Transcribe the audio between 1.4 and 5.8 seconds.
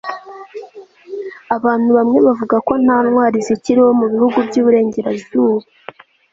abantu bamwe bavuga ko nta ntwari zikiriho mu bihugu by'iburengerazuba